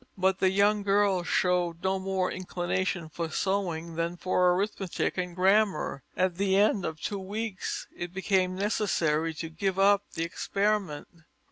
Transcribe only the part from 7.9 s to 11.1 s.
it became necessary to give up the experiment.